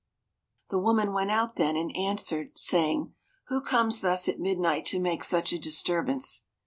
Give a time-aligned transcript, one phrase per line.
[0.71, 3.13] The woman went out then and answered, saying,
[3.49, 6.47] "Who comes thus at midnight to make such a disturbance?"